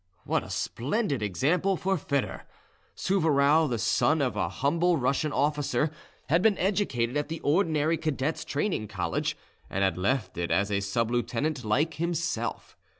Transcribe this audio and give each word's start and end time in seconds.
What 0.23 0.41
a 0.43 0.49
splendid 0.49 1.21
example 1.21 1.77
for 1.77 1.95
Foedor! 1.95 2.47
Souvarow, 2.95 3.69
the 3.69 3.77
son 3.77 4.19
of 4.19 4.35
a 4.35 4.49
humble 4.49 4.97
Russian 4.97 5.31
officer, 5.31 5.91
had 6.27 6.41
been 6.41 6.57
educated 6.57 7.15
at 7.17 7.27
the 7.27 7.39
ordinary 7.41 7.99
cadets' 7.99 8.43
training 8.43 8.87
college, 8.87 9.37
and 9.69 9.83
had 9.83 9.99
left 9.99 10.39
it 10.39 10.49
as 10.49 10.71
a 10.71 10.79
sub 10.79 11.11
lieutenant 11.11 11.63
like 11.63 11.93
himself. 11.93 12.75